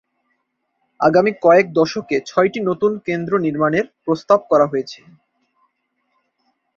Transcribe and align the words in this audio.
আগামী 0.99 1.31
কয়েক 1.43 1.65
দশকে 1.79 2.15
ছয়টি 2.25 2.59
নতুন 2.69 2.91
কেন্দ্র 3.07 3.33
নির্মাণের 3.45 3.85
প্রস্তাব 4.05 4.39
করা 4.51 4.65
হয়েছে। 4.67 4.99